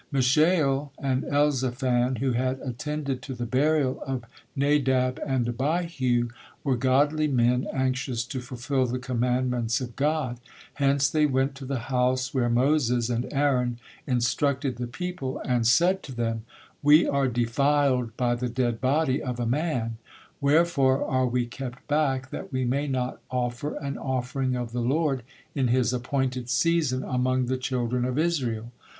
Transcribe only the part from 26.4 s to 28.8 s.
season among the children of Israel?"